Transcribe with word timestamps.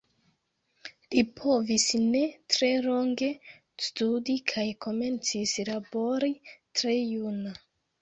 Li 1.15 1.23
povis 1.41 1.85
ne 2.15 2.23
tre 2.55 2.71
longe 2.87 3.29
studi 3.91 4.37
kaj 4.55 4.67
komencis 4.89 5.57
labori 5.73 6.35
tre 6.59 7.01
juna. 7.01 7.59